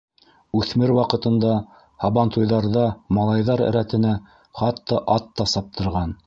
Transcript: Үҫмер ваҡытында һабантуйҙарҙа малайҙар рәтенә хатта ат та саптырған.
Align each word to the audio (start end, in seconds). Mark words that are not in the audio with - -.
Үҫмер 0.59 0.93
ваҡытында 0.99 1.51
һабантуйҙарҙа 2.05 2.87
малайҙар 3.19 3.63
рәтенә 3.77 4.15
хатта 4.63 5.05
ат 5.19 5.31
та 5.41 5.49
саптырған. 5.55 6.19